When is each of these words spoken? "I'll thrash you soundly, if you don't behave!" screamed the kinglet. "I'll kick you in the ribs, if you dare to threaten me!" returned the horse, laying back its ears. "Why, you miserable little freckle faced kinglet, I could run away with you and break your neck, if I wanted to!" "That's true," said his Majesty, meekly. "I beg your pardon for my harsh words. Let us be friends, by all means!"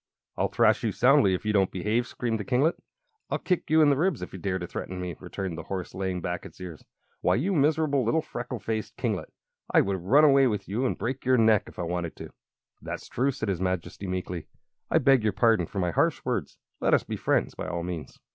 "I'll 0.35 0.47
thrash 0.47 0.83
you 0.83 0.91
soundly, 0.91 1.35
if 1.35 1.45
you 1.45 1.53
don't 1.53 1.69
behave!" 1.69 2.07
screamed 2.07 2.39
the 2.39 2.43
kinglet. 2.43 2.73
"I'll 3.29 3.37
kick 3.37 3.69
you 3.69 3.83
in 3.83 3.91
the 3.91 3.95
ribs, 3.95 4.23
if 4.23 4.33
you 4.33 4.39
dare 4.39 4.57
to 4.57 4.65
threaten 4.65 4.99
me!" 4.99 5.15
returned 5.19 5.59
the 5.59 5.69
horse, 5.69 5.93
laying 5.93 6.21
back 6.21 6.43
its 6.43 6.59
ears. 6.59 6.83
"Why, 7.21 7.35
you 7.35 7.53
miserable 7.53 8.03
little 8.03 8.23
freckle 8.23 8.57
faced 8.57 8.97
kinglet, 8.97 9.31
I 9.71 9.81
could 9.83 10.01
run 10.01 10.23
away 10.23 10.47
with 10.47 10.67
you 10.67 10.87
and 10.87 10.97
break 10.97 11.23
your 11.23 11.37
neck, 11.37 11.65
if 11.67 11.77
I 11.77 11.83
wanted 11.83 12.15
to!" 12.15 12.31
"That's 12.81 13.07
true," 13.09 13.29
said 13.29 13.47
his 13.49 13.61
Majesty, 13.61 14.07
meekly. 14.07 14.47
"I 14.89 14.97
beg 14.97 15.23
your 15.23 15.33
pardon 15.33 15.67
for 15.67 15.77
my 15.77 15.91
harsh 15.91 16.25
words. 16.25 16.57
Let 16.79 16.95
us 16.95 17.03
be 17.03 17.15
friends, 17.15 17.53
by 17.53 17.67
all 17.67 17.83
means!" 17.83 18.19